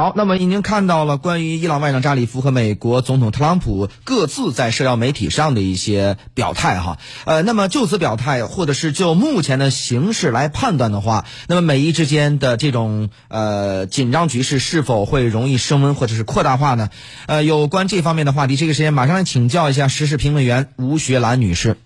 [0.00, 6.96] 好，那么已经看到了关于伊朗外长扎里夫和美国总统特朗普各自在社交媒体上的一些表态哈。
[7.26, 16.88] 呃，那么就此表态，或者是就目前的形势来判断的话，那么美伊之间的这种呃紧张局势是否会容易升温或者是扩大化呢？
[17.26, 21.76] 呃，有关这方面的话题，这个时间马上来请教一下时事评论员吴学兰女士。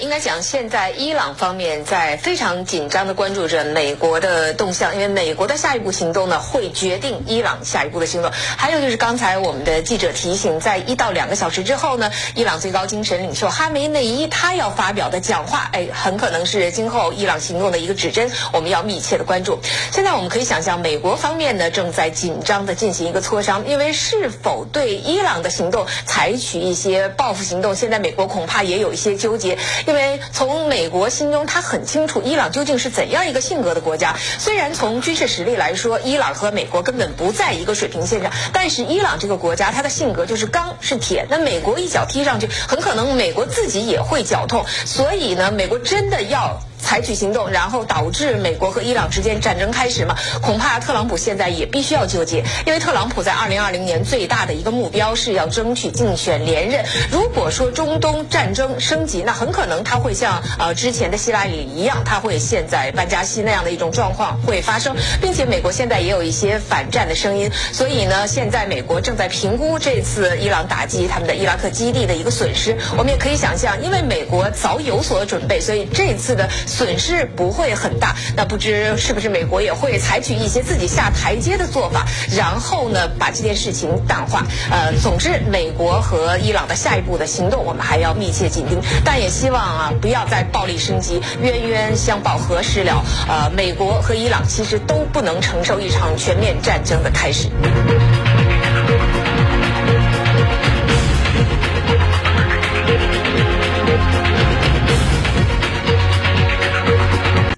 [0.00, 8.30] 应该讲，现在伊朗方面在非常紧张的关注着美国的动向，因为美国的下一步行动呢，会决定伊朗下一步的行动。
[8.56, 19.58] 还有就是刚才我们的记者提醒，在一到两个小时之后呢，伊朗最高精神领袖哈梅内伊他要发表的讲话，哎，很可能是今后伊朗行动的一个指针，我们要密切的关注。
[19.92, 29.58] 现在我们可以想象，美国方面呢正在紧张的进行一个磋商，因为是否对伊朗的行动采取一些报复行动，现在美国恐怕也有一些纠结。
[29.88, 34.14] 因为从美国心中，他很清楚伊朗究竟是怎样一个性格的国家。
[34.38, 41.26] 虽然从军事实力来说，伊朗和美国根本不在一个水平线上，但是伊朗这个国家，它的性格就是钢是铁。
[41.30, 44.66] 那美国一脚踢上去，很可能美国自己也会脚痛。
[44.84, 46.60] 所以呢，美国真的要。
[46.88, 50.16] 采取行动，然后导致美国和伊朗之间战争开始嘛？
[50.40, 56.86] 恐怕特朗普现在也必须要纠结，因为特朗普在二零二零年最大的一个目标是要争取竞选连任。
[57.10, 72.78] 如果说中东战争升级，那很可能他会像呃之前的希拉里一样，他会陷在班加西那样的一种状况会发生，并且美国现在也有一些反战的声音，所以呢，现在美国正在评估这次伊朗打击他们的伊拉克基地的一个损失。
[72.96, 76.48] 我们也可以想象，因为美国早有所准备，所以这次的。
[76.78, 84.46] 损失不会很大，那不知是不是美国也会采取一些自己下台阶的做法，然后呢把这件事情淡化。
[84.70, 93.04] 呃，总之，美国和伊朗的下一步的行动，我们还要密切紧盯，但也希望啊不要再暴力升级，冤冤相报何时了？
[93.26, 97.48] 呃，美国和伊朗其实都不能承受一场全面战争的开始。